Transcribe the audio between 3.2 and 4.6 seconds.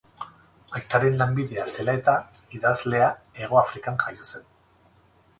Hegoafrikan jaio zen.